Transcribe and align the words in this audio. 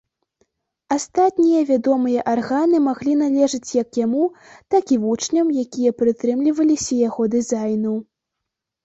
Астатнія 0.93 1.59
вядомыя 1.71 2.23
арганы 2.33 2.77
маглі 2.85 3.13
належаць 3.23 3.75
як 3.81 3.89
яму, 4.05 4.23
так 4.77 4.95
і 4.95 4.97
вучням, 5.03 5.53
якія 5.65 5.91
прытрымліваліся 6.01 6.99
яго 7.07 7.23
дызайну. 7.35 7.93